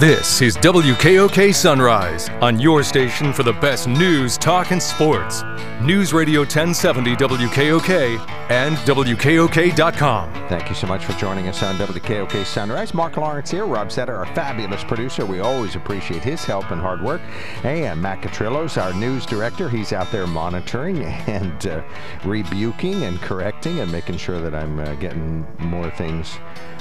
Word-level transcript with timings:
This 0.00 0.42
is 0.42 0.56
WKOK 0.56 1.54
Sunrise 1.54 2.28
on 2.42 2.58
your 2.58 2.82
station 2.82 3.32
for 3.32 3.44
the 3.44 3.52
best 3.52 3.86
news, 3.86 4.36
talk, 4.36 4.72
and 4.72 4.82
sports. 4.82 5.44
News 5.80 6.12
Radio 6.12 6.40
1070 6.40 7.14
WKOK 7.14 8.18
and 8.50 8.76
WKOK.com. 8.78 10.32
Thank 10.48 10.68
you 10.68 10.74
so 10.74 10.88
much 10.88 11.04
for 11.04 11.12
joining 11.12 11.46
us 11.46 11.62
on 11.62 11.76
WKOK 11.76 12.44
Sunrise. 12.44 12.92
Mark 12.92 13.16
Lawrence 13.16 13.52
here, 13.52 13.66
Rob 13.66 13.92
Setter, 13.92 14.16
our 14.16 14.26
fabulous 14.34 14.82
producer. 14.82 15.24
We 15.24 15.38
always 15.38 15.76
appreciate 15.76 16.24
his 16.24 16.44
help 16.44 16.72
and 16.72 16.80
hard 16.80 17.00
work. 17.00 17.20
And 17.62 18.02
Matt 18.02 18.20
Catrillo's 18.20 18.76
our 18.76 18.92
news 18.94 19.24
director. 19.24 19.68
He's 19.68 19.92
out 19.92 20.10
there 20.10 20.26
monitoring 20.26 21.04
and 21.04 21.66
uh, 21.68 21.84
rebuking 22.24 23.04
and 23.04 23.20
correcting 23.20 23.78
and 23.78 23.92
making 23.92 24.16
sure 24.16 24.40
that 24.40 24.56
I'm 24.56 24.80
uh, 24.80 24.94
getting 24.94 25.46
more 25.60 25.90
things 25.92 26.36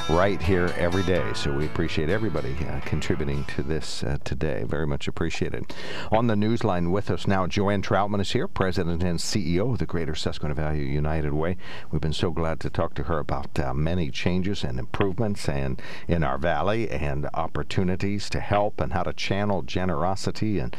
right 0.09 0.41
here 0.41 0.73
every 0.77 1.03
day. 1.03 1.23
So 1.33 1.51
we 1.53 1.65
appreciate 1.65 2.09
everybody 2.09 2.55
uh, 2.67 2.79
contributing 3.03 3.43
to 3.43 3.61
this 3.61 4.01
uh, 4.01 4.17
today. 4.23 4.63
Very 4.63 4.87
much 4.87 5.09
appreciated. 5.09 5.73
On 6.09 6.27
the 6.27 6.35
newsline 6.35 6.89
with 6.89 7.11
us 7.11 7.27
now, 7.27 7.45
Joanne 7.45 7.81
Troutman 7.81 8.21
is 8.21 8.31
here, 8.31 8.47
President 8.47 9.03
and 9.03 9.19
CEO 9.19 9.73
of 9.73 9.79
the 9.79 9.85
Greater 9.85 10.15
Susquehanna 10.15 10.55
Valley 10.55 10.87
United 10.87 11.33
Way. 11.33 11.57
We've 11.91 11.99
been 11.99 12.13
so 12.13 12.31
glad 12.31 12.61
to 12.61 12.69
talk 12.69 12.93
to 12.93 13.03
her 13.03 13.19
about 13.19 13.59
uh, 13.59 13.73
many 13.73 14.09
changes 14.09 14.63
and 14.63 14.79
improvements 14.79 15.49
and 15.49 15.81
in 16.07 16.23
our 16.23 16.37
valley 16.37 16.89
and 16.89 17.27
opportunities 17.33 18.29
to 18.29 18.39
help 18.39 18.79
and 18.79 18.93
how 18.93 19.03
to 19.03 19.11
channel 19.11 19.63
generosity. 19.63 20.59
And 20.59 20.73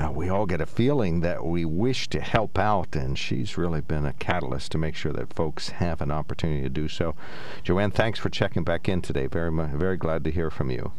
uh, 0.00 0.12
we 0.12 0.28
all 0.28 0.46
get 0.46 0.60
a 0.60 0.66
feeling 0.66 1.22
that 1.22 1.44
we 1.44 1.64
wish 1.64 2.06
to 2.10 2.20
help 2.20 2.56
out, 2.56 2.94
and 2.94 3.18
she's 3.18 3.58
really 3.58 3.80
been 3.80 4.06
a 4.06 4.12
catalyst 4.12 4.70
to 4.72 4.78
make 4.78 4.94
sure 4.94 5.12
that 5.14 5.34
folks 5.34 5.70
have 5.70 6.00
an 6.00 6.12
opportunity 6.12 6.62
to 6.62 6.68
do 6.68 6.86
so. 6.86 7.16
Joanne, 7.64 7.90
thanks 7.90 8.20
for 8.20 8.28
checking 8.28 8.62
back 8.62 8.88
in 8.88 9.02
today. 9.02 9.26
Very, 9.26 9.50
very 9.50 9.96
glad 9.96 10.22
to 10.22 10.30
hear 10.30 10.50
from 10.50 10.70
you. 10.70 10.92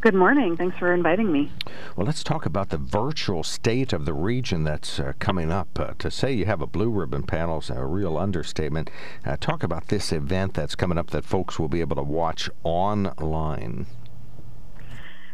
Good 0.00 0.14
morning. 0.14 0.56
Thanks 0.56 0.78
for 0.78 0.94
inviting 0.94 1.32
me. 1.32 1.50
Well, 1.96 2.06
let's 2.06 2.22
talk 2.22 2.46
about 2.46 2.68
the 2.68 2.78
virtual 2.78 3.42
state 3.42 3.92
of 3.92 4.04
the 4.04 4.14
region 4.14 4.62
that's 4.62 5.00
uh, 5.00 5.14
coming 5.18 5.50
up. 5.50 5.68
Uh, 5.76 5.94
to 5.98 6.08
say 6.08 6.32
you 6.32 6.44
have 6.44 6.62
a 6.62 6.68
blue 6.68 6.88
ribbon 6.88 7.24
panel 7.24 7.58
is 7.58 7.68
a 7.68 7.84
real 7.84 8.16
understatement. 8.16 8.90
Uh, 9.26 9.36
talk 9.40 9.64
about 9.64 9.88
this 9.88 10.12
event 10.12 10.54
that's 10.54 10.76
coming 10.76 10.98
up 10.98 11.10
that 11.10 11.24
folks 11.24 11.58
will 11.58 11.66
be 11.66 11.80
able 11.80 11.96
to 11.96 12.04
watch 12.04 12.48
online. 12.62 13.86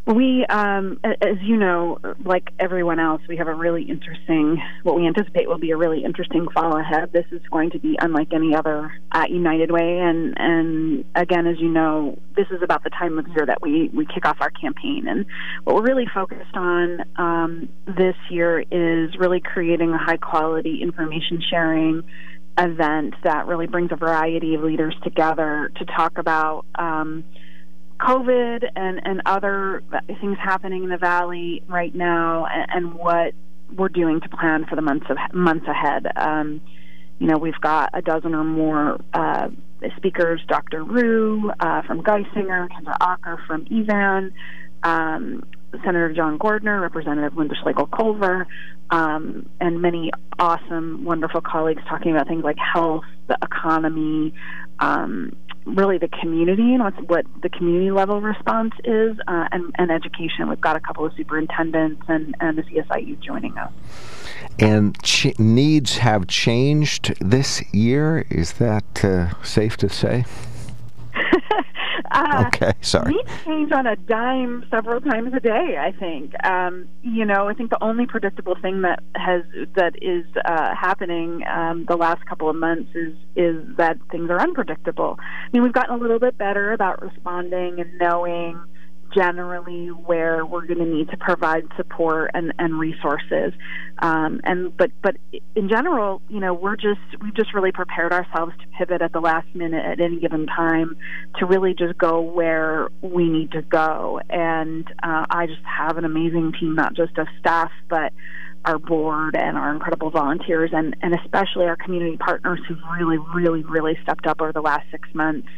We, 0.06 0.44
um, 0.50 1.00
as 1.02 1.38
you 1.42 1.56
know, 1.56 1.98
like 2.24 2.50
everyone 2.58 3.00
else, 3.00 3.22
we 3.26 3.38
have 3.38 3.48
a 3.48 3.54
really 3.54 3.82
interesting, 3.84 4.60
what 4.82 4.96
we 4.96 5.06
anticipate 5.06 5.48
will 5.48 5.58
be 5.58 5.70
a 5.70 5.78
really 5.78 6.04
interesting 6.04 6.46
fall 6.52 6.76
ahead. 6.76 7.10
This 7.12 7.24
is 7.30 7.40
going 7.50 7.70
to 7.70 7.78
be 7.78 7.96
unlike 7.98 8.34
any 8.34 8.54
other 8.54 8.92
at 9.12 9.30
United 9.30 9.70
Way, 9.70 10.00
and 10.00 10.34
and 10.36 11.04
again, 11.14 11.46
as 11.46 11.58
you 11.58 11.68
know, 11.68 12.18
this 12.36 12.46
is 12.50 12.60
about 12.62 12.84
the 12.84 12.90
time 12.90 13.18
of 13.18 13.26
year 13.28 13.46
that 13.46 13.62
we 13.62 13.88
we 13.94 14.04
kick 14.04 14.26
off 14.26 14.36
our 14.40 14.50
campaign, 14.50 15.08
and 15.08 15.24
what 15.64 15.74
we're 15.76 15.86
really 15.86 16.06
focused 16.12 16.54
on 16.54 17.00
um, 17.16 17.68
this 17.86 18.16
year 18.28 18.60
is 18.60 19.16
really 19.18 19.40
creating 19.40 19.94
a 19.94 19.98
high 19.98 20.18
quality 20.18 20.82
information 20.82 21.42
sharing 21.48 22.02
event 22.58 23.14
that 23.24 23.46
really 23.46 23.66
brings 23.66 23.90
a 23.90 23.96
variety 23.96 24.54
of 24.54 24.62
leaders 24.62 24.94
together 25.02 25.72
to 25.76 25.84
talk 25.86 26.18
about. 26.18 26.66
Um, 26.74 27.24
COVID 28.04 28.70
and, 28.76 29.00
and 29.04 29.22
other 29.26 29.82
things 30.20 30.36
happening 30.38 30.84
in 30.84 30.90
the 30.90 30.98
valley 30.98 31.62
right 31.68 31.94
now, 31.94 32.46
and, 32.46 32.66
and 32.70 32.94
what 32.94 33.34
we're 33.74 33.88
doing 33.88 34.20
to 34.20 34.28
plan 34.28 34.66
for 34.66 34.76
the 34.76 34.82
months 34.82 35.06
of 35.08 35.16
months 35.32 35.66
ahead. 35.66 36.06
Um, 36.16 36.60
you 37.18 37.26
know, 37.26 37.38
we've 37.38 37.60
got 37.60 37.90
a 37.94 38.02
dozen 38.02 38.34
or 38.34 38.44
more 38.44 39.00
uh, 39.14 39.48
speakers: 39.96 40.42
Dr. 40.48 40.82
Ryu 40.84 41.50
uh, 41.60 41.82
from 41.82 42.02
Geisinger, 42.02 42.68
Kendra 42.68 42.96
Aucker 43.00 43.38
from 43.46 43.64
EVAN, 43.66 44.32
um, 44.82 45.44
Senator 45.84 46.12
John 46.12 46.38
Gordner, 46.38 46.80
Representative 46.82 47.36
Linda 47.36 47.54
Schlegel 47.62 47.86
Culver, 47.86 48.46
um, 48.90 49.48
and 49.60 49.80
many 49.80 50.10
awesome, 50.38 51.04
wonderful 51.04 51.40
colleagues 51.40 51.82
talking 51.88 52.12
about 52.12 52.28
things 52.28 52.44
like 52.44 52.58
health, 52.58 53.04
the 53.28 53.38
economy, 53.42 54.34
um, 54.80 55.34
really 55.64 55.98
the 55.98 56.08
community 56.08 56.74
and 56.74 56.82
what 57.08 57.26
the 57.42 57.48
community 57.48 57.90
level 57.90 58.20
response 58.20 58.74
is, 58.84 59.16
uh, 59.26 59.48
and, 59.52 59.74
and 59.76 59.90
education. 59.90 60.48
We've 60.48 60.60
got 60.60 60.76
a 60.76 60.80
couple 60.80 61.04
of 61.04 61.12
superintendents 61.14 62.02
and, 62.08 62.34
and 62.40 62.58
the 62.58 62.62
CSIU 62.62 63.18
joining 63.20 63.56
us. 63.58 63.72
And 64.58 65.00
ch- 65.02 65.38
needs 65.38 65.98
have 65.98 66.26
changed 66.26 67.14
this 67.20 67.62
year. 67.72 68.26
Is 68.30 68.54
that 68.54 69.04
uh, 69.04 69.42
safe 69.42 69.76
to 69.78 69.88
say? 69.88 70.24
Uh, 72.14 72.44
okay, 72.46 72.72
sorry. 72.80 73.12
We 73.12 73.24
change 73.44 73.72
on 73.72 73.86
a 73.86 73.96
dime 73.96 74.64
several 74.70 75.00
times 75.00 75.34
a 75.34 75.40
day. 75.40 75.76
I 75.78 75.92
think. 75.92 76.32
Um, 76.44 76.88
you 77.02 77.24
know, 77.24 77.48
I 77.48 77.54
think 77.54 77.70
the 77.70 77.82
only 77.82 78.06
predictable 78.06 78.54
thing 78.62 78.82
that 78.82 79.02
has 79.16 79.42
that 79.74 79.94
is 80.00 80.24
uh, 80.44 80.74
happening 80.74 81.42
um, 81.46 81.86
the 81.88 81.96
last 81.96 82.24
couple 82.26 82.48
of 82.48 82.56
months 82.56 82.90
is 82.94 83.14
is 83.34 83.76
that 83.76 83.98
things 84.12 84.30
are 84.30 84.40
unpredictable. 84.40 85.18
I 85.18 85.48
mean, 85.52 85.62
we've 85.64 85.72
gotten 85.72 85.94
a 85.94 85.98
little 85.98 86.20
bit 86.20 86.38
better 86.38 86.72
about 86.72 87.02
responding 87.02 87.80
and 87.80 87.98
knowing 87.98 88.60
generally 89.14 89.88
where 89.88 90.44
we're 90.44 90.66
going 90.66 90.78
to 90.78 90.86
need 90.86 91.08
to 91.10 91.16
provide 91.16 91.64
support 91.76 92.30
and, 92.34 92.52
and 92.58 92.78
resources. 92.78 93.52
Um, 93.98 94.40
and 94.44 94.76
but 94.76 94.90
but 95.02 95.16
in 95.54 95.68
general, 95.68 96.20
you 96.28 96.40
know, 96.40 96.52
we're 96.52 96.76
just 96.76 97.00
we've 97.22 97.34
just 97.34 97.54
really 97.54 97.72
prepared 97.72 98.12
ourselves 98.12 98.52
to 98.60 98.66
pivot 98.76 99.02
at 99.02 99.12
the 99.12 99.20
last 99.20 99.46
minute 99.54 99.84
at 99.84 100.00
any 100.00 100.18
given 100.18 100.46
time 100.46 100.96
to 101.38 101.46
really 101.46 101.74
just 101.74 101.96
go 101.96 102.20
where 102.20 102.88
we 103.02 103.28
need 103.28 103.52
to 103.52 103.62
go. 103.62 104.20
And 104.28 104.86
uh, 105.02 105.26
I 105.30 105.46
just 105.46 105.62
have 105.64 105.96
an 105.96 106.04
amazing 106.04 106.52
team, 106.58 106.74
not 106.74 106.94
just 106.94 107.16
of 107.18 107.28
staff, 107.38 107.70
but 107.88 108.12
our 108.64 108.78
board 108.78 109.36
and 109.36 109.56
our 109.58 109.72
incredible 109.72 110.10
volunteers 110.10 110.70
and, 110.72 110.96
and 111.02 111.14
especially 111.14 111.66
our 111.66 111.76
community 111.76 112.16
partners 112.16 112.60
who've 112.66 112.78
really, 112.98 113.18
really, 113.34 113.62
really 113.62 113.98
stepped 114.02 114.26
up 114.26 114.40
over 114.40 114.52
the 114.52 114.62
last 114.62 114.86
six 114.90 115.06
months 115.14 115.48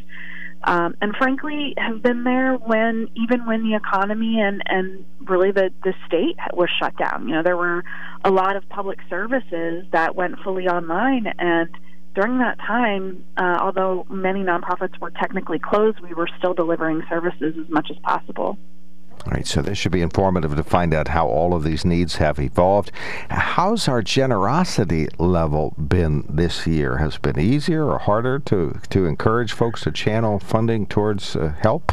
um, 0.63 0.95
and 1.01 1.15
frankly 1.15 1.73
have 1.77 2.01
been 2.01 2.23
there 2.23 2.55
when 2.55 3.07
even 3.15 3.45
when 3.45 3.63
the 3.63 3.75
economy 3.75 4.39
and 4.39 4.61
and 4.65 5.05
really 5.27 5.51
the 5.51 5.71
the 5.83 5.93
state 6.05 6.37
was 6.53 6.69
shut 6.79 6.95
down. 6.97 7.27
You 7.27 7.35
know, 7.35 7.43
there 7.43 7.57
were 7.57 7.83
a 8.23 8.31
lot 8.31 8.55
of 8.55 8.67
public 8.69 8.99
services 9.09 9.85
that 9.91 10.15
went 10.15 10.39
fully 10.43 10.67
online 10.67 11.27
and 11.39 11.69
during 12.17 12.39
that 12.39 12.57
time, 12.57 13.23
uh, 13.37 13.59
although 13.61 14.07
many 14.09 14.39
nonprofits 14.39 14.99
were 14.99 15.11
technically 15.11 15.59
closed, 15.59 15.99
we 15.99 16.15
were 16.15 16.27
still 16.39 16.55
delivering 16.55 17.03
services 17.07 17.53
as 17.63 17.69
much 17.69 17.91
as 17.91 17.97
possible. 17.99 18.57
All 19.27 19.33
right, 19.33 19.45
so 19.45 19.61
this 19.61 19.77
should 19.77 19.91
be 19.91 19.99
informative 19.99 20.55
to 20.55 20.63
find 20.63 20.93
out 20.93 21.09
how 21.09 21.27
all 21.27 21.53
of 21.53 21.65
these 21.65 21.83
needs 21.83 22.15
have 22.15 22.39
evolved. 22.39 22.93
How's 23.29 23.89
our 23.89 24.01
generosity 24.01 25.09
level 25.17 25.75
been 25.77 26.23
this 26.29 26.65
year? 26.65 26.95
Has 26.95 27.17
been 27.17 27.37
easier 27.37 27.83
or 27.83 27.99
harder 27.99 28.39
to, 28.39 28.79
to 28.89 29.05
encourage 29.05 29.51
folks 29.51 29.81
to 29.81 29.91
channel 29.91 30.39
funding 30.39 30.85
towards 30.85 31.35
uh, 31.35 31.53
help? 31.61 31.91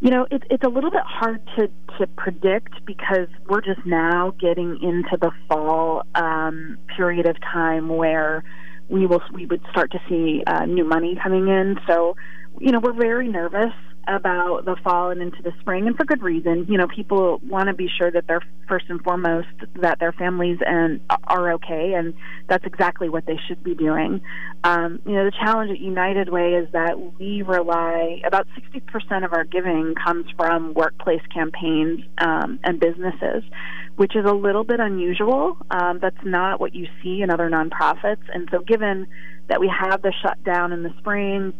You 0.00 0.10
know, 0.10 0.26
it, 0.30 0.42
it's 0.50 0.64
a 0.64 0.68
little 0.68 0.90
bit 0.90 1.04
hard 1.06 1.40
to, 1.56 1.70
to 1.98 2.06
predict 2.08 2.84
because 2.84 3.28
we're 3.48 3.62
just 3.62 3.86
now 3.86 4.34
getting 4.38 4.78
into 4.82 5.16
the 5.18 5.30
fall 5.48 6.02
um, 6.14 6.76
period 6.94 7.26
of 7.26 7.40
time 7.40 7.88
where 7.88 8.44
we 8.90 9.06
will 9.06 9.22
we 9.32 9.46
would 9.46 9.62
start 9.70 9.92
to 9.92 10.00
see 10.10 10.44
uh, 10.46 10.66
new 10.66 10.84
money 10.84 11.18
coming 11.22 11.48
in. 11.48 11.80
So, 11.86 12.16
you 12.60 12.70
know, 12.70 12.80
we're 12.80 12.92
very 12.92 13.28
nervous 13.28 13.72
about 14.08 14.64
the 14.64 14.76
fall 14.84 15.10
and 15.10 15.20
into 15.20 15.42
the 15.42 15.52
spring, 15.60 15.86
and 15.86 15.96
for 15.96 16.04
good 16.04 16.22
reason. 16.22 16.66
You 16.68 16.78
know, 16.78 16.86
people 16.86 17.40
want 17.48 17.68
to 17.68 17.74
be 17.74 17.88
sure 17.88 18.10
that 18.10 18.26
they're 18.26 18.42
first 18.68 18.86
and 18.88 19.02
foremost 19.02 19.48
that 19.80 19.98
their 19.98 20.12
families 20.12 20.58
and 20.64 21.00
are 21.24 21.52
okay, 21.54 21.94
and 21.94 22.14
that's 22.48 22.64
exactly 22.64 23.08
what 23.08 23.26
they 23.26 23.38
should 23.48 23.62
be 23.62 23.74
doing. 23.74 24.20
Um, 24.64 25.00
you 25.06 25.12
know, 25.12 25.24
the 25.24 25.32
challenge 25.32 25.70
at 25.70 25.80
United 25.80 26.28
Way 26.28 26.54
is 26.54 26.70
that 26.72 27.18
we 27.18 27.42
rely 27.42 28.20
about 28.24 28.46
60% 28.56 29.24
of 29.24 29.32
our 29.32 29.44
giving 29.44 29.94
comes 29.94 30.26
from 30.36 30.74
workplace 30.74 31.22
campaigns 31.32 32.04
um, 32.18 32.58
and 32.64 32.80
businesses, 32.80 33.44
which 33.96 34.14
is 34.16 34.24
a 34.24 34.34
little 34.34 34.64
bit 34.64 34.80
unusual. 34.80 35.56
Um, 35.70 35.98
that's 36.00 36.24
not 36.24 36.60
what 36.60 36.74
you 36.74 36.86
see 37.02 37.22
in 37.22 37.30
other 37.30 37.48
nonprofits, 37.50 38.22
and 38.32 38.48
so 38.50 38.60
given 38.60 39.06
that 39.48 39.60
we 39.60 39.68
have 39.68 40.02
the 40.02 40.12
shutdown 40.22 40.72
in 40.72 40.82
the 40.82 40.92
spring 40.98 41.52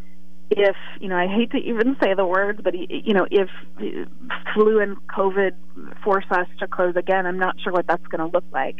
if 0.51 0.77
you 1.01 1.09
know, 1.09 1.17
I 1.17 1.27
hate 1.27 1.51
to 1.53 1.59
even 1.59 1.97
say 2.03 2.15
the 2.15 2.27
words, 2.27 2.61
but 2.63 2.75
you 2.75 3.15
know, 3.15 3.27
if 3.31 3.49
flu 4.55 4.81
and 4.81 4.97
COVID 5.09 5.53
force 6.03 6.25
us 6.31 6.47
to 6.61 6.69
close 6.69 6.95
again, 6.97 7.27
I'm 7.27 7.39
not 7.39 7.57
sure 7.61 7.73
what 7.73 7.87
that's 7.87 8.07
going 8.07 8.21
to 8.21 8.33
look 8.33 8.45
like. 8.53 8.77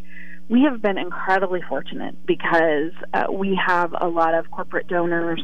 We 0.49 0.63
have 0.63 0.81
been 0.81 0.97
incredibly 0.97 1.61
fortunate 1.69 2.25
because 2.25 2.93
uh, 3.13 3.25
we 3.33 3.59
have 3.67 3.95
a 4.01 4.07
lot 4.07 4.35
of 4.35 4.49
corporate 4.51 4.87
donors 4.87 5.43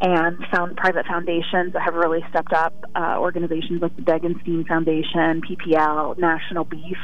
and 0.00 0.36
found 0.52 0.76
private 0.76 1.06
foundations 1.06 1.72
that 1.72 1.82
have 1.82 1.94
really 1.94 2.20
stepped 2.28 2.52
up. 2.52 2.74
Uh, 2.94 3.16
organizations 3.18 3.80
like 3.80 3.96
the 3.96 4.02
Degenstein 4.02 4.66
Foundation, 4.68 5.40
PPL, 5.40 6.18
National 6.18 6.64
Beef, 6.64 6.98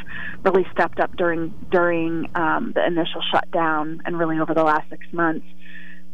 really 0.45 0.67
stepped 0.73 1.01
up 1.01 1.17
during 1.17 1.53
during 1.71 2.31
um, 2.37 2.73
the 2.75 2.87
initial 2.87 3.23
shutdown 3.33 4.03
and 4.05 4.19
really 4.19 4.39
over 4.39 4.55
the 4.55 4.63
last 4.63 4.89
six 4.91 5.05
months 5.13 5.47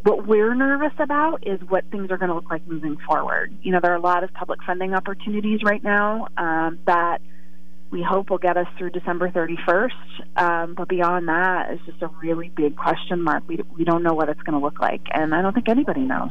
what 0.02 0.26
we're 0.26 0.54
nervous 0.54 0.92
about 0.98 1.46
is 1.46 1.60
what 1.68 1.84
things 1.90 2.10
are 2.10 2.18
going 2.18 2.28
to 2.28 2.34
look 2.34 2.50
like 2.50 2.66
moving 2.66 2.96
forward. 3.06 3.54
You 3.62 3.72
know, 3.72 3.80
there 3.82 3.92
are 3.92 3.96
a 3.96 4.00
lot 4.00 4.24
of 4.24 4.32
public 4.32 4.62
funding 4.64 4.94
opportunities 4.94 5.60
right 5.64 5.82
now 5.82 6.28
um, 6.36 6.78
that 6.86 7.20
we 7.90 8.02
hope 8.02 8.30
will 8.30 8.38
get 8.38 8.56
us 8.56 8.66
through 8.76 8.90
December 8.90 9.30
31st. 9.30 9.90
Um, 10.36 10.74
but 10.74 10.88
beyond 10.88 11.28
that, 11.28 11.70
it's 11.70 11.84
just 11.86 12.02
a 12.02 12.08
really 12.22 12.50
big 12.50 12.76
question 12.76 13.22
mark. 13.22 13.44
We, 13.46 13.60
we 13.76 13.84
don't 13.84 14.02
know 14.02 14.14
what 14.14 14.28
it's 14.28 14.42
going 14.42 14.58
to 14.58 14.64
look 14.64 14.80
like, 14.80 15.02
and 15.12 15.34
I 15.34 15.42
don't 15.42 15.54
think 15.54 15.68
anybody 15.68 16.02
knows. 16.02 16.30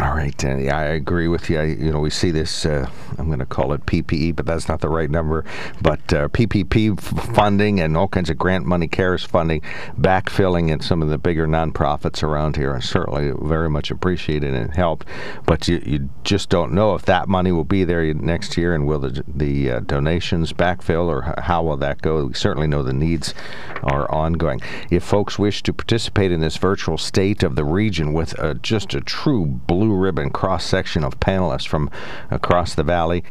All 0.00 0.14
right, 0.14 0.42
yeah, 0.42 0.78
I 0.78 0.84
agree 0.84 1.28
with 1.28 1.50
you. 1.50 1.58
I, 1.60 1.64
you 1.64 1.92
know, 1.92 2.00
we 2.00 2.08
see 2.08 2.30
this. 2.30 2.64
Uh, 2.64 2.88
I'm 3.18 3.26
going 3.26 3.40
to 3.40 3.46
call 3.46 3.74
it 3.74 3.84
PPE, 3.84 4.34
but 4.34 4.46
that's 4.46 4.66
not 4.66 4.80
the 4.80 4.88
right 4.88 5.10
number. 5.10 5.44
But 5.82 6.00
uh, 6.14 6.28
PPP 6.28 6.98
f- 6.98 7.34
funding 7.34 7.78
and 7.78 7.94
all 7.94 8.08
kinds 8.08 8.30
of 8.30 8.38
grant 8.38 8.64
money, 8.64 8.88
CARES 8.88 9.22
funding, 9.22 9.60
backfilling 10.00 10.70
in 10.70 10.80
some 10.80 11.02
of 11.02 11.10
the 11.10 11.18
bigger 11.18 11.46
nonprofits 11.46 12.22
around 12.22 12.56
here, 12.56 12.70
are 12.70 12.80
certainly 12.80 13.32
very 13.46 13.68
much 13.68 13.90
appreciated 13.90 14.54
and 14.54 14.74
helped. 14.74 15.06
But 15.44 15.68
you, 15.68 15.82
you 15.84 16.08
just 16.24 16.48
don't 16.48 16.72
know 16.72 16.94
if 16.94 17.02
that 17.02 17.28
money 17.28 17.52
will 17.52 17.64
be 17.64 17.84
there 17.84 18.14
next 18.14 18.56
year, 18.56 18.74
and 18.74 18.86
will 18.86 19.00
the 19.00 19.22
the 19.28 19.72
uh, 19.72 19.80
donations 19.80 20.54
backfill, 20.54 21.06
or 21.06 21.34
how 21.42 21.64
will 21.64 21.76
that 21.76 22.00
go? 22.00 22.24
We 22.24 22.34
certainly 22.34 22.66
know 22.66 22.82
the 22.82 22.94
needs 22.94 23.34
are 23.82 24.10
ongoing. 24.10 24.62
If 24.90 25.04
folks 25.04 25.38
wish 25.38 25.62
to 25.64 25.74
participate 25.74 26.32
in 26.32 26.40
this 26.40 26.56
virtual 26.56 26.96
state 26.96 27.42
of 27.42 27.56
the 27.56 27.64
region 27.64 28.14
with 28.14 28.38
uh, 28.40 28.54
just 28.54 28.94
a 28.94 29.02
true 29.02 29.44
blue 29.44 29.81
blue 29.82 29.96
ribbon 29.96 30.30
cross 30.30 30.64
section 30.64 31.02
of 31.02 31.18
panelists 31.18 31.66
from 31.66 31.90
across 32.30 32.76
the 32.76 32.84
valley 32.84 33.24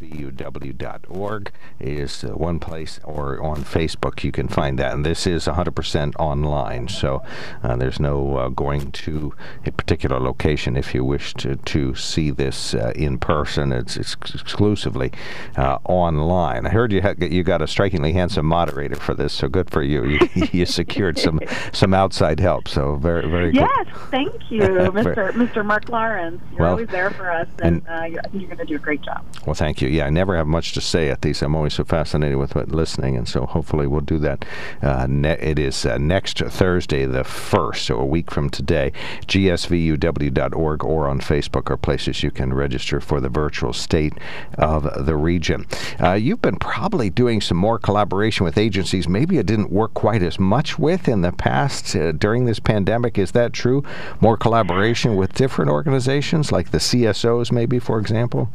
vuw.org 0.00 1.52
is 1.80 2.24
uh, 2.24 2.28
one 2.28 2.58
place, 2.58 3.00
or 3.04 3.42
on 3.42 3.64
Facebook 3.64 4.22
you 4.24 4.32
can 4.32 4.48
find 4.48 4.78
that. 4.78 4.94
And 4.94 5.04
this 5.04 5.26
is 5.26 5.46
100% 5.46 6.14
online, 6.18 6.88
so 6.88 7.22
uh, 7.62 7.76
there's 7.76 8.00
no 8.00 8.36
uh, 8.36 8.48
going 8.48 8.92
to 8.92 9.34
a 9.64 9.72
particular 9.72 10.18
location 10.20 10.76
if 10.76 10.94
you 10.94 11.04
wish 11.04 11.34
to, 11.34 11.56
to 11.56 11.94
see 11.94 12.30
this 12.30 12.74
uh, 12.74 12.92
in 12.94 13.18
person. 13.18 13.72
It's, 13.72 13.96
it's 13.96 14.16
exclusively 14.34 15.12
uh, 15.56 15.78
online. 15.84 16.66
I 16.66 16.70
heard 16.70 16.92
you 16.92 17.02
ha- 17.02 17.14
you 17.18 17.42
got 17.42 17.62
a 17.62 17.66
strikingly 17.66 18.12
handsome 18.12 18.46
moderator 18.46 18.96
for 18.96 19.14
this, 19.14 19.32
so 19.32 19.48
good 19.48 19.70
for 19.70 19.82
you. 19.82 20.04
You, 20.04 20.18
you 20.52 20.66
secured 20.66 21.18
some 21.18 21.40
some 21.72 21.94
outside 21.94 22.40
help, 22.40 22.68
so 22.68 22.96
very 22.96 23.28
very. 23.28 23.52
Yes, 23.52 23.86
cool. 23.92 24.06
thank 24.10 24.50
you, 24.50 24.60
Mr. 24.60 25.30
Mr. 25.32 25.64
Mark 25.64 25.88
Lawrence. 25.88 26.40
You're 26.52 26.60
well, 26.60 26.70
always 26.72 26.88
there 26.88 27.10
for 27.10 27.30
us, 27.30 27.48
and, 27.62 27.82
and 27.86 28.16
uh, 28.16 28.20
I 28.20 28.28
think 28.28 28.34
you're 28.34 28.46
going 28.46 28.58
to 28.58 28.64
do 28.64 28.76
a 28.76 28.78
great 28.78 29.02
job. 29.02 29.24
Well, 29.46 29.54
thank 29.54 29.80
you. 29.80 29.85
Yeah, 29.90 30.06
I 30.06 30.10
never 30.10 30.36
have 30.36 30.46
much 30.46 30.72
to 30.74 30.80
say 30.80 31.10
at 31.10 31.22
these. 31.22 31.42
I'm 31.42 31.54
always 31.54 31.74
so 31.74 31.84
fascinated 31.84 32.38
with 32.38 32.54
what, 32.54 32.70
listening, 32.70 33.16
and 33.16 33.28
so 33.28 33.46
hopefully 33.46 33.86
we'll 33.86 34.00
do 34.00 34.18
that. 34.18 34.44
Uh, 34.82 35.06
ne- 35.08 35.38
it 35.40 35.58
is 35.58 35.84
uh, 35.86 35.98
next 35.98 36.38
Thursday, 36.38 37.06
the 37.06 37.22
1st, 37.22 37.76
so 37.76 37.98
a 37.98 38.04
week 38.04 38.30
from 38.30 38.50
today. 38.50 38.92
GSVUW.org 39.26 40.84
or 40.84 41.08
on 41.08 41.20
Facebook 41.20 41.70
are 41.70 41.76
places 41.76 42.22
you 42.22 42.30
can 42.30 42.52
register 42.52 43.00
for 43.00 43.20
the 43.20 43.28
virtual 43.28 43.72
state 43.72 44.12
of 44.58 45.06
the 45.06 45.16
region. 45.16 45.66
Uh, 46.00 46.12
you've 46.12 46.42
been 46.42 46.58
probably 46.58 47.10
doing 47.10 47.40
some 47.40 47.56
more 47.56 47.78
collaboration 47.78 48.44
with 48.44 48.58
agencies 48.58 49.06
maybe 49.08 49.38
it 49.38 49.46
didn't 49.46 49.70
work 49.70 49.94
quite 49.94 50.22
as 50.22 50.38
much 50.38 50.78
with 50.78 51.08
in 51.08 51.22
the 51.22 51.32
past 51.32 51.96
uh, 51.96 52.12
during 52.12 52.44
this 52.44 52.60
pandemic. 52.60 53.18
Is 53.18 53.32
that 53.32 53.52
true? 53.52 53.82
More 54.20 54.36
collaboration 54.36 55.16
with 55.16 55.34
different 55.34 55.70
organizations 55.70 56.52
like 56.52 56.70
the 56.70 56.78
CSOs, 56.78 57.50
maybe, 57.52 57.78
for 57.78 57.98
example? 57.98 58.50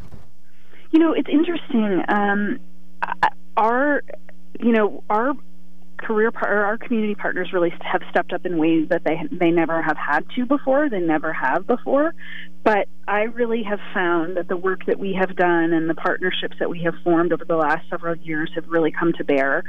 You 0.91 0.99
know, 0.99 1.13
it's 1.13 1.29
interesting. 1.29 2.03
Um, 2.07 2.59
our, 3.57 4.03
you 4.59 4.71
know, 4.71 5.03
our 5.09 5.33
career 5.97 6.31
our 6.41 6.77
community 6.77 7.15
partners 7.15 7.53
really 7.53 7.71
have 7.81 8.01
stepped 8.09 8.33
up 8.33 8.45
in 8.45 8.57
ways 8.57 8.87
that 8.89 9.03
they 9.03 9.19
they 9.31 9.51
never 9.51 9.81
have 9.81 9.97
had 9.97 10.25
to 10.35 10.45
before. 10.45 10.89
They 10.89 10.99
never 10.99 11.31
have 11.31 11.67
before. 11.67 12.13
But 12.63 12.87
I 13.07 13.23
really 13.23 13.63
have 13.63 13.79
found 13.93 14.37
that 14.37 14.47
the 14.47 14.57
work 14.57 14.85
that 14.87 14.99
we 14.99 15.13
have 15.13 15.35
done 15.35 15.73
and 15.73 15.89
the 15.89 15.95
partnerships 15.95 16.57
that 16.59 16.69
we 16.69 16.81
have 16.83 16.95
formed 17.03 17.33
over 17.33 17.45
the 17.45 17.55
last 17.55 17.89
several 17.89 18.15
years 18.17 18.51
have 18.55 18.67
really 18.67 18.91
come 18.91 19.13
to 19.13 19.23
bear 19.23 19.63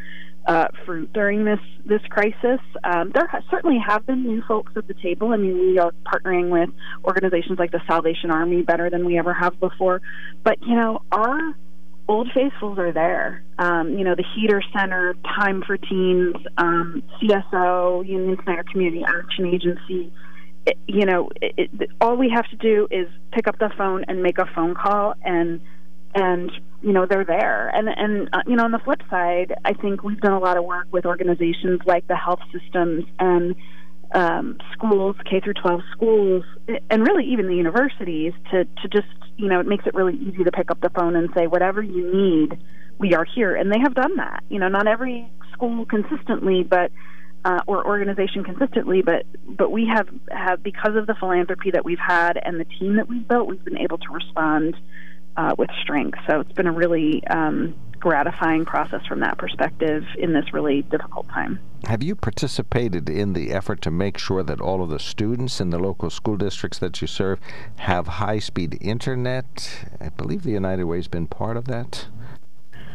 uh, 0.46 0.66
fruit 0.84 1.12
during 1.12 1.44
this 1.44 1.60
this 1.84 2.02
crisis. 2.10 2.60
Um, 2.84 3.12
there 3.14 3.26
ha- 3.26 3.42
certainly 3.50 3.78
have 3.86 4.06
been 4.06 4.24
new 4.24 4.42
folks 4.46 4.72
at 4.76 4.88
the 4.88 4.94
table. 4.94 5.32
I 5.32 5.36
mean, 5.36 5.58
we 5.58 5.78
are 5.78 5.92
partnering 6.06 6.50
with 6.50 6.70
organizations 7.04 7.58
like 7.58 7.70
the 7.70 7.80
Salvation 7.86 8.30
Army 8.30 8.62
better 8.62 8.90
than 8.90 9.04
we 9.04 9.18
ever 9.18 9.32
have 9.32 9.58
before. 9.60 10.00
But 10.42 10.58
you 10.62 10.74
know, 10.74 11.02
our 11.12 11.54
old 12.08 12.30
faithfuls 12.34 12.78
are 12.78 12.92
there. 12.92 13.44
Um, 13.58 13.96
you 13.98 14.04
know, 14.04 14.14
the 14.14 14.24
Heater 14.34 14.62
Center, 14.76 15.14
Time 15.24 15.62
for 15.66 15.76
Teens, 15.76 16.34
um, 16.58 17.02
CSO, 17.20 18.06
Union 18.06 18.36
Snyder 18.44 18.64
Community 18.70 19.04
Action 19.06 19.46
Agency. 19.46 20.12
It, 20.66 20.78
you 20.86 21.06
know, 21.06 21.30
it, 21.40 21.70
it, 21.80 21.90
all 22.00 22.16
we 22.16 22.30
have 22.30 22.48
to 22.50 22.56
do 22.56 22.86
is 22.90 23.08
pick 23.32 23.48
up 23.48 23.58
the 23.58 23.70
phone 23.76 24.04
and 24.08 24.22
make 24.22 24.38
a 24.38 24.46
phone 24.54 24.74
call, 24.74 25.14
and 25.24 25.60
and 26.14 26.50
you 26.82 26.92
know 26.92 27.06
they're 27.06 27.24
there. 27.24 27.68
And 27.68 27.88
and 27.88 28.28
uh, 28.32 28.42
you 28.46 28.56
know, 28.56 28.64
on 28.64 28.72
the 28.72 28.80
flip 28.80 29.02
side, 29.08 29.54
I 29.64 29.72
think 29.72 30.02
we've 30.02 30.20
done 30.20 30.32
a 30.32 30.38
lot 30.38 30.56
of 30.56 30.64
work 30.64 30.88
with 30.90 31.06
organizations 31.06 31.80
like 31.86 32.06
the 32.08 32.16
health 32.16 32.40
systems 32.52 33.04
and 33.18 33.54
um, 34.14 34.58
schools, 34.72 35.16
K 35.28 35.40
through 35.40 35.54
12 35.54 35.80
schools, 35.92 36.44
and 36.90 37.06
really 37.06 37.24
even 37.24 37.48
the 37.48 37.54
universities 37.54 38.32
to, 38.50 38.64
to 38.64 38.88
just, 38.88 39.08
you 39.36 39.48
know, 39.48 39.60
it 39.60 39.66
makes 39.66 39.86
it 39.86 39.94
really 39.94 40.16
easy 40.16 40.44
to 40.44 40.52
pick 40.52 40.70
up 40.70 40.80
the 40.80 40.90
phone 40.90 41.16
and 41.16 41.30
say, 41.34 41.46
whatever 41.46 41.82
you 41.82 42.12
need, 42.12 42.58
we 42.98 43.14
are 43.14 43.24
here. 43.24 43.54
And 43.54 43.72
they 43.72 43.78
have 43.80 43.94
done 43.94 44.16
that. 44.16 44.44
You 44.48 44.58
know, 44.58 44.68
not 44.68 44.86
every 44.86 45.30
school 45.52 45.86
consistently, 45.86 46.62
but, 46.62 46.92
uh, 47.44 47.60
or 47.66 47.86
organization 47.86 48.44
consistently, 48.44 49.02
but, 49.02 49.24
but 49.46 49.72
we 49.72 49.86
have, 49.86 50.08
have, 50.30 50.62
because 50.62 50.94
of 50.94 51.06
the 51.06 51.14
philanthropy 51.14 51.70
that 51.70 51.84
we've 51.84 51.98
had 51.98 52.38
and 52.42 52.60
the 52.60 52.64
team 52.64 52.96
that 52.96 53.08
we've 53.08 53.26
built, 53.26 53.48
we've 53.48 53.64
been 53.64 53.78
able 53.78 53.98
to 53.98 54.12
respond 54.12 54.76
uh, 55.36 55.54
with 55.58 55.70
strength. 55.82 56.18
So 56.28 56.40
it's 56.40 56.52
been 56.52 56.66
a 56.66 56.72
really 56.72 57.26
um, 57.28 57.74
gratifying 58.02 58.64
process 58.64 59.00
from 59.06 59.20
that 59.20 59.38
perspective 59.38 60.04
in 60.18 60.32
this 60.32 60.52
really 60.52 60.82
difficult 60.82 61.28
time. 61.28 61.60
Have 61.86 62.02
you 62.02 62.16
participated 62.16 63.08
in 63.08 63.32
the 63.32 63.52
effort 63.52 63.80
to 63.82 63.90
make 63.90 64.18
sure 64.18 64.42
that 64.42 64.60
all 64.60 64.82
of 64.82 64.90
the 64.90 64.98
students 64.98 65.60
in 65.60 65.70
the 65.70 65.78
local 65.78 66.10
school 66.10 66.36
districts 66.36 66.78
that 66.80 67.00
you 67.00 67.06
serve 67.06 67.38
have 67.78 68.06
high 68.06 68.40
speed 68.40 68.76
internet? 68.80 69.86
I 70.00 70.08
believe 70.10 70.42
the 70.42 70.50
United 70.50 70.84
Way 70.84 70.98
has 70.98 71.08
been 71.08 71.28
part 71.28 71.56
of 71.56 71.66
that. 71.66 72.06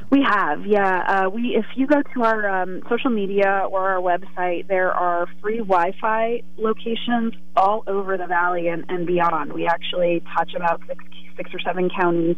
We 0.09 0.23
have, 0.23 0.65
yeah. 0.65 1.25
Uh, 1.25 1.29
we 1.29 1.55
if 1.57 1.65
you 1.75 1.85
go 1.85 2.01
to 2.13 2.23
our 2.23 2.47
um, 2.61 2.81
social 2.89 3.09
media 3.09 3.67
or 3.69 3.89
our 3.89 3.99
website, 3.99 4.67
there 4.67 4.91
are 4.93 5.27
free 5.41 5.57
Wi-Fi 5.57 6.43
locations 6.55 7.33
all 7.57 7.83
over 7.87 8.17
the 8.17 8.25
valley 8.25 8.69
and, 8.69 8.85
and 8.87 9.05
beyond. 9.05 9.51
We 9.51 9.67
actually 9.67 10.23
touch 10.37 10.53
about 10.55 10.81
six 10.87 11.03
six 11.35 11.51
or 11.53 11.59
seven 11.59 11.89
counties 11.89 12.37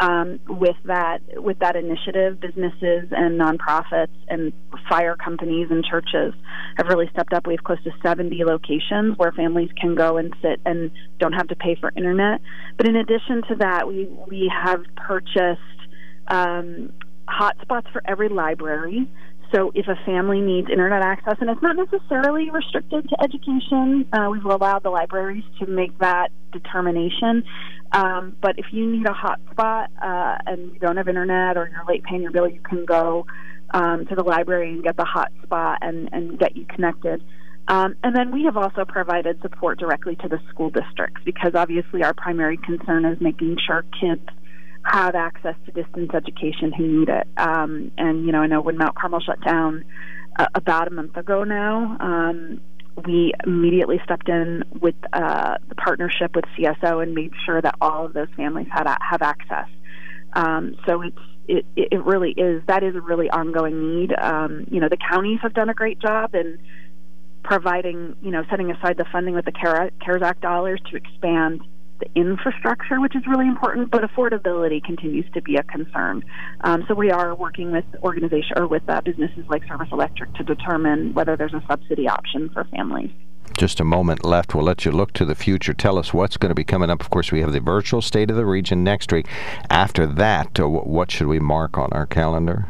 um, 0.00 0.40
with 0.48 0.76
that 0.84 1.20
with 1.36 1.58
that 1.58 1.76
initiative. 1.76 2.40
Businesses 2.40 3.08
and 3.10 3.38
nonprofits 3.38 4.08
and 4.28 4.52
fire 4.88 5.14
companies 5.14 5.68
and 5.70 5.84
churches 5.84 6.32
have 6.78 6.86
really 6.88 7.10
stepped 7.12 7.34
up. 7.34 7.46
We 7.46 7.54
have 7.54 7.64
close 7.64 7.82
to 7.84 7.90
70 8.02 8.42
locations 8.44 9.18
where 9.18 9.32
families 9.32 9.70
can 9.78 9.94
go 9.94 10.16
and 10.16 10.34
sit 10.40 10.60
and 10.64 10.90
don't 11.18 11.34
have 11.34 11.48
to 11.48 11.56
pay 11.56 11.76
for 11.78 11.92
internet. 11.94 12.40
But 12.78 12.88
in 12.88 12.96
addition 12.96 13.42
to 13.48 13.54
that, 13.56 13.86
we 13.86 14.06
we 14.28 14.50
have 14.64 14.82
purchased 14.96 15.60
um, 16.28 16.92
hotspots 17.28 17.90
for 17.92 18.02
every 18.04 18.28
library. 18.28 19.08
So 19.54 19.70
if 19.74 19.86
a 19.86 19.96
family 20.06 20.40
needs 20.40 20.68
internet 20.70 21.02
access, 21.02 21.36
and 21.40 21.50
it's 21.50 21.60
not 21.60 21.76
necessarily 21.76 22.48
restricted 22.50 23.06
to 23.08 23.22
education, 23.22 24.08
uh, 24.12 24.28
we've 24.30 24.44
allowed 24.44 24.82
the 24.82 24.90
libraries 24.90 25.44
to 25.58 25.66
make 25.66 25.96
that 25.98 26.30
determination. 26.52 27.44
Um, 27.92 28.34
but 28.40 28.58
if 28.58 28.66
you 28.72 28.90
need 28.90 29.06
a 29.06 29.12
hotspot 29.12 29.88
uh, 30.00 30.38
and 30.46 30.72
you 30.72 30.78
don't 30.78 30.96
have 30.96 31.06
internet 31.06 31.58
or 31.58 31.68
you're 31.70 31.84
late 31.86 32.02
paying 32.04 32.22
your 32.22 32.30
bill, 32.30 32.48
you 32.48 32.60
can 32.60 32.86
go 32.86 33.26
um, 33.74 34.06
to 34.06 34.14
the 34.14 34.22
library 34.22 34.70
and 34.70 34.82
get 34.82 34.96
the 34.96 35.04
hotspot 35.04 35.76
and, 35.82 36.08
and 36.12 36.38
get 36.38 36.56
you 36.56 36.64
connected. 36.64 37.22
Um, 37.68 37.94
and 38.02 38.16
then 38.16 38.32
we 38.32 38.44
have 38.44 38.56
also 38.56 38.84
provided 38.86 39.40
support 39.42 39.78
directly 39.78 40.16
to 40.16 40.28
the 40.28 40.38
school 40.48 40.70
districts 40.70 41.20
because 41.24 41.52
obviously 41.54 42.02
our 42.02 42.14
primary 42.14 42.56
concern 42.56 43.04
is 43.04 43.20
making 43.20 43.58
sure 43.64 43.84
kids 44.00 44.26
have 44.84 45.14
access 45.14 45.54
to 45.66 45.72
distance 45.72 46.10
education 46.14 46.72
who 46.72 47.00
need 47.00 47.08
it. 47.08 47.28
Um, 47.36 47.92
and, 47.98 48.24
you 48.26 48.32
know, 48.32 48.40
I 48.40 48.46
know 48.46 48.60
when 48.60 48.76
Mount 48.76 48.96
Carmel 48.96 49.20
shut 49.20 49.40
down 49.44 49.84
uh, 50.38 50.46
about 50.54 50.88
a 50.88 50.90
month 50.90 51.16
ago 51.16 51.44
now, 51.44 51.96
um, 52.00 52.60
we 53.06 53.32
immediately 53.44 54.00
stepped 54.04 54.28
in 54.28 54.64
with 54.80 54.94
uh, 55.12 55.56
the 55.68 55.74
partnership 55.76 56.34
with 56.34 56.44
CSO 56.56 57.02
and 57.02 57.14
made 57.14 57.32
sure 57.46 57.60
that 57.60 57.74
all 57.80 58.06
of 58.06 58.12
those 58.12 58.28
families 58.36 58.66
had 58.70 58.86
have 58.86 59.22
access. 59.22 59.68
Um, 60.34 60.76
so 60.86 61.02
it's 61.02 61.18
it, 61.48 61.66
it 61.74 62.04
really 62.04 62.30
is 62.32 62.62
that 62.68 62.82
is 62.82 62.94
a 62.94 63.00
really 63.00 63.30
ongoing 63.30 63.98
need. 63.98 64.12
Um, 64.18 64.66
you 64.70 64.80
know, 64.80 64.88
the 64.88 64.96
counties 64.96 65.40
have 65.42 65.54
done 65.54 65.68
a 65.68 65.74
great 65.74 65.98
job 65.98 66.34
in 66.34 66.58
providing, 67.42 68.14
you 68.22 68.30
know, 68.30 68.44
setting 68.50 68.70
aside 68.70 68.96
the 68.96 69.04
funding 69.10 69.34
with 69.34 69.44
the 69.44 69.52
CARES 69.52 70.22
Act 70.22 70.40
dollars 70.40 70.80
to 70.90 70.96
expand 70.96 71.62
the 72.02 72.20
infrastructure, 72.20 73.00
which 73.00 73.14
is 73.14 73.22
really 73.26 73.46
important, 73.46 73.90
but 73.90 74.02
affordability 74.02 74.82
continues 74.82 75.24
to 75.34 75.42
be 75.42 75.56
a 75.56 75.62
concern. 75.62 76.24
Um, 76.62 76.84
so 76.88 76.94
we 76.94 77.10
are 77.10 77.34
working 77.34 77.70
with 77.70 77.84
organization 78.02 78.58
or 78.58 78.66
with 78.66 78.82
uh, 78.88 79.00
businesses 79.02 79.44
like 79.48 79.62
Service 79.68 79.88
Electric 79.92 80.34
to 80.34 80.42
determine 80.42 81.14
whether 81.14 81.36
there's 81.36 81.54
a 81.54 81.62
subsidy 81.68 82.08
option 82.08 82.50
for 82.52 82.64
families. 82.64 83.10
Just 83.56 83.80
a 83.80 83.84
moment 83.84 84.24
left. 84.24 84.54
We'll 84.54 84.64
let 84.64 84.84
you 84.84 84.92
look 84.92 85.12
to 85.14 85.24
the 85.24 85.34
future. 85.34 85.74
Tell 85.74 85.98
us 85.98 86.14
what's 86.14 86.36
going 86.36 86.48
to 86.50 86.54
be 86.54 86.64
coming 86.64 86.90
up. 86.90 87.00
Of 87.00 87.10
course, 87.10 87.30
we 87.30 87.40
have 87.40 87.52
the 87.52 87.60
virtual 87.60 88.00
State 88.00 88.30
of 88.30 88.36
the 88.36 88.46
Region 88.46 88.82
next 88.82 89.12
week. 89.12 89.26
After 89.68 90.06
that, 90.06 90.58
uh, 90.58 90.68
what 90.68 91.10
should 91.10 91.26
we 91.26 91.38
mark 91.38 91.76
on 91.76 91.92
our 91.92 92.06
calendar? 92.06 92.66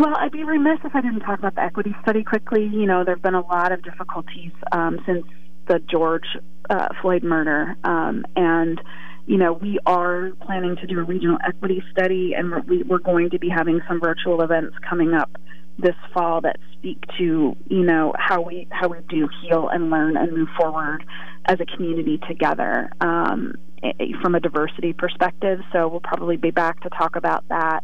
Well, 0.00 0.14
I'd 0.16 0.32
be 0.32 0.44
remiss 0.44 0.78
if 0.84 0.94
I 0.94 1.00
didn't 1.00 1.20
talk 1.20 1.38
about 1.38 1.56
the 1.56 1.62
equity 1.62 1.94
study 2.02 2.24
quickly. 2.24 2.64
You 2.64 2.86
know, 2.86 3.04
there 3.04 3.14
have 3.14 3.22
been 3.22 3.34
a 3.34 3.46
lot 3.46 3.72
of 3.72 3.82
difficulties 3.82 4.52
um, 4.70 5.00
since 5.04 5.26
the 5.68 5.80
George 5.80 6.26
uh, 6.70 6.88
Floyd 7.00 7.22
murder, 7.22 7.76
um, 7.84 8.24
and 8.36 8.80
you 9.26 9.38
know, 9.38 9.52
we 9.52 9.78
are 9.86 10.30
planning 10.40 10.76
to 10.76 10.86
do 10.86 10.98
a 10.98 11.02
regional 11.04 11.38
equity 11.46 11.82
study, 11.92 12.34
and 12.36 12.50
we're, 12.50 12.84
we're 12.84 12.98
going 12.98 13.30
to 13.30 13.38
be 13.38 13.48
having 13.48 13.80
some 13.86 14.00
virtual 14.00 14.42
events 14.42 14.74
coming 14.88 15.14
up 15.14 15.30
this 15.78 15.94
fall 16.12 16.40
that 16.42 16.56
speak 16.74 16.98
to 17.16 17.56
you 17.68 17.82
know 17.82 18.12
how 18.18 18.40
we 18.40 18.66
how 18.70 18.88
we 18.88 18.98
do 19.08 19.28
heal 19.40 19.68
and 19.68 19.90
learn 19.90 20.16
and 20.16 20.32
move 20.32 20.48
forward 20.56 21.04
as 21.46 21.58
a 21.60 21.76
community 21.76 22.20
together 22.28 22.90
um, 23.00 23.54
from 24.20 24.34
a 24.34 24.40
diversity 24.40 24.92
perspective. 24.92 25.60
So 25.72 25.88
we'll 25.88 26.00
probably 26.00 26.36
be 26.36 26.50
back 26.50 26.80
to 26.82 26.90
talk 26.90 27.16
about 27.16 27.48
that. 27.48 27.82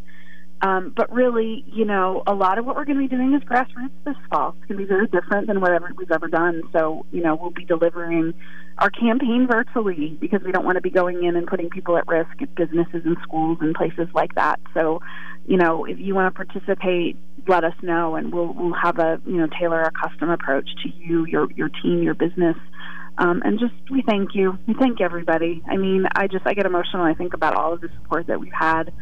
Um, 0.61 0.93
but 0.97 1.13
really, 1.13 1.65
you 1.73 1.85
know, 1.85 2.23
a 2.27 2.35
lot 2.35 2.59
of 2.59 2.67
what 2.67 2.75
we're 2.75 2.85
going 2.85 2.99
to 2.99 3.09
be 3.09 3.15
doing 3.15 3.33
is 3.35 3.43
grassroots 3.43 3.91
this 4.05 4.17
fall. 4.29 4.57
It's 4.59 4.67
going 4.67 4.79
to 4.79 4.85
be 4.85 4.89
very 4.89 5.07
different 5.07 5.47
than 5.47 5.61
whatever 5.61 5.93
we've 5.97 6.11
ever 6.11 6.27
done. 6.27 6.63
So, 6.73 7.07
you 7.13 7.23
know, 7.23 7.37
we'll 7.37 7.51
be 7.51 7.65
delivering 7.65 8.35
our 8.79 8.91
campaign 8.91 9.47
virtually 9.49 10.17
because 10.21 10.41
we 10.45 10.51
don't 10.51 10.65
want 10.65 10.77
to 10.77 10.81
be 10.83 10.91
going 10.91 11.23
in 11.23 11.37
and 11.37 11.47
putting 11.47 11.71
people 11.71 11.97
at 11.97 12.09
risk 12.09 12.31
at 12.41 12.53
businesses 12.57 13.03
and 13.05 13.17
schools 13.23 13.59
and 13.61 13.75
places 13.75 14.09
like 14.15 14.35
that. 14.35 14.59
So, 14.75 15.01
you 15.47 15.57
know, 15.57 15.85
if 15.85 15.99
you 16.01 16.15
want 16.15 16.35
to 16.35 16.45
participate, 16.45 17.17
let 17.47 17.63
us 17.65 17.75
know, 17.83 18.17
and 18.17 18.33
we'll 18.33 18.53
we'll 18.53 18.75
have 18.75 18.99
a 18.99 19.21
you 19.27 19.39
know 19.39 19.49
tailor 19.59 19.83
a 19.83 19.91
custom 19.91 20.29
approach 20.29 20.69
to 20.83 20.91
you, 20.91 21.25
your 21.25 21.51
your 21.53 21.71
team, 21.83 22.03
your 22.03 22.15
business. 22.15 22.57
Um, 23.17 23.43
and 23.45 23.59
just 23.59 23.75
we 23.91 24.03
thank 24.03 24.35
you. 24.35 24.59
We 24.67 24.75
thank 24.75 25.01
everybody. 25.01 25.63
I 25.69 25.77
mean, 25.77 26.07
I 26.15 26.27
just 26.27 26.47
I 26.47 26.53
get 26.55 26.67
emotional. 26.67 27.03
I 27.05 27.15
think 27.15 27.33
about 27.33 27.55
all 27.55 27.73
of 27.73 27.81
the 27.81 27.89
support 28.03 28.27
that 28.27 28.39
we've 28.39 28.53
had 28.53 28.93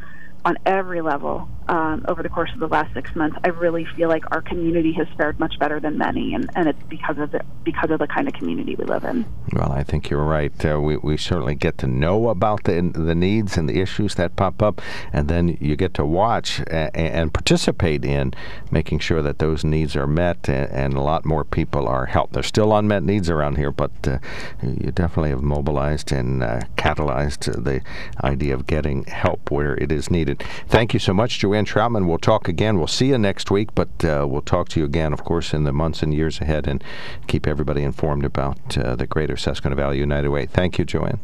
on 0.46 0.56
every 0.64 1.00
level 1.00 1.48
um, 1.68 2.04
over 2.06 2.22
the 2.22 2.28
course 2.28 2.50
of 2.54 2.60
the 2.60 2.68
last 2.68 2.94
six 2.94 3.14
months, 3.16 3.36
I 3.42 3.48
really 3.48 3.84
feel 3.84 4.08
like 4.08 4.30
our 4.30 4.40
community 4.40 4.92
has 4.92 5.08
fared 5.16 5.40
much 5.40 5.58
better 5.58 5.80
than 5.80 5.98
many, 5.98 6.34
and, 6.34 6.48
and 6.54 6.68
it's 6.68 6.82
because 6.84 7.18
of 7.18 7.32
the 7.32 7.40
because 7.64 7.90
of 7.90 7.98
the 7.98 8.06
kind 8.06 8.28
of 8.28 8.34
community 8.34 8.76
we 8.76 8.84
live 8.84 9.02
in. 9.02 9.26
Well, 9.52 9.72
I 9.72 9.82
think 9.82 10.08
you're 10.08 10.22
right. 10.22 10.52
Uh, 10.64 10.80
we 10.80 10.96
we 10.98 11.16
certainly 11.16 11.56
get 11.56 11.78
to 11.78 11.88
know 11.88 12.28
about 12.28 12.64
the 12.64 12.80
the 12.94 13.16
needs 13.16 13.56
and 13.56 13.68
the 13.68 13.80
issues 13.80 14.14
that 14.14 14.36
pop 14.36 14.62
up, 14.62 14.80
and 15.12 15.26
then 15.26 15.58
you 15.60 15.74
get 15.74 15.92
to 15.94 16.04
watch 16.04 16.60
and, 16.68 16.96
and 16.96 17.34
participate 17.34 18.04
in 18.04 18.32
making 18.70 19.00
sure 19.00 19.22
that 19.22 19.40
those 19.40 19.64
needs 19.64 19.96
are 19.96 20.06
met, 20.06 20.48
and, 20.48 20.70
and, 20.70 20.94
a 20.94 21.00
lot 21.00 21.24
more 21.24 21.44
people 21.44 21.88
are 21.88 22.06
helped. 22.06 22.32
There's 22.32 22.46
still 22.46 22.76
unmet 22.76 23.02
needs 23.02 23.28
around 23.28 23.56
here, 23.56 23.72
but 23.72 23.90
uh, 24.06 24.18
you 24.62 24.92
definitely 24.92 25.30
have 25.30 25.42
mobilized 25.42 26.12
and 26.12 26.42
uh, 26.42 26.60
catalyzed 26.76 27.64
the 27.64 27.82
idea 28.22 28.54
of 28.54 28.66
getting 28.68 29.04
help 29.04 29.50
where 29.50 29.74
it 29.74 29.90
is 29.90 30.10
needed. 30.10 30.35
Thank 30.68 30.94
you 30.94 31.00
so 31.00 31.12
much, 31.14 31.38
Joanne 31.38 31.64
Troutman. 31.64 32.06
We'll 32.06 32.18
talk 32.18 32.48
again. 32.48 32.78
We'll 32.78 32.86
see 32.86 33.08
you 33.08 33.18
next 33.18 33.50
week, 33.50 33.74
but 33.74 34.04
uh, 34.04 34.26
we'll 34.28 34.42
talk 34.42 34.68
to 34.70 34.80
you 34.80 34.86
again, 34.86 35.12
of 35.12 35.24
course, 35.24 35.52
in 35.52 35.64
the 35.64 35.72
months 35.72 36.02
and 36.02 36.12
years 36.14 36.40
ahead 36.40 36.66
and 36.66 36.82
keep 37.26 37.46
everybody 37.46 37.82
informed 37.82 38.24
about 38.24 38.76
uh, 38.78 38.96
the 38.96 39.06
Greater 39.06 39.36
Susquehanna 39.36 39.76
Valley 39.76 39.98
United 39.98 40.28
Way. 40.28 40.46
Thank 40.46 40.78
you, 40.78 40.84
Joanne. 40.84 41.20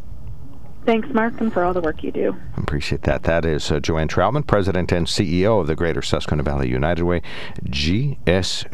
Thanks, 0.84 1.08
Mark, 1.10 1.40
and 1.40 1.52
for 1.52 1.62
all 1.62 1.72
the 1.72 1.80
work 1.80 2.02
you 2.02 2.10
do. 2.10 2.34
Appreciate 2.56 3.02
that. 3.02 3.22
That 3.22 3.44
is 3.44 3.70
uh, 3.70 3.78
Joanne 3.78 4.08
Troutman, 4.08 4.44
President 4.46 4.90
and 4.90 5.06
CEO 5.06 5.60
of 5.60 5.68
the 5.68 5.76
Greater 5.76 6.02
Susquehanna 6.02 6.42
Valley 6.42 6.68
United 6.68 7.04
Way, 7.04 7.22
gsvuw.org. 7.66 8.72